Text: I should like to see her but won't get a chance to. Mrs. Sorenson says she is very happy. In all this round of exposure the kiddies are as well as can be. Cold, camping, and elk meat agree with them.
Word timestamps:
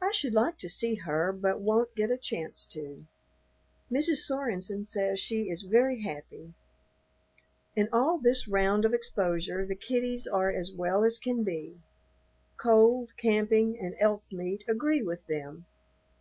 I 0.00 0.12
should 0.12 0.32
like 0.32 0.58
to 0.58 0.68
see 0.68 0.94
her 0.94 1.32
but 1.32 1.60
won't 1.60 1.96
get 1.96 2.08
a 2.08 2.16
chance 2.16 2.64
to. 2.66 3.06
Mrs. 3.90 4.18
Sorenson 4.18 4.84
says 4.84 5.18
she 5.18 5.50
is 5.50 5.62
very 5.62 6.02
happy. 6.02 6.54
In 7.74 7.88
all 7.92 8.18
this 8.18 8.46
round 8.46 8.84
of 8.84 8.94
exposure 8.94 9.66
the 9.66 9.74
kiddies 9.74 10.28
are 10.28 10.50
as 10.50 10.70
well 10.72 11.02
as 11.02 11.18
can 11.18 11.42
be. 11.42 11.80
Cold, 12.58 13.10
camping, 13.16 13.76
and 13.76 13.96
elk 13.98 14.22
meat 14.30 14.62
agree 14.68 15.02
with 15.02 15.26
them. 15.26 15.66